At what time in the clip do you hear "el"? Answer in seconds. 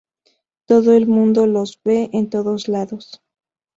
0.93-1.05